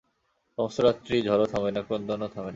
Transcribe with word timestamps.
সমস্ত 0.57 0.77
রাত্রি 0.79 1.17
ঝড়ও 1.27 1.45
থামে 1.45 1.69
না, 1.71 1.81
ক্রন্দনও 1.81 2.27
থামে 2.27 2.43
না। 2.43 2.49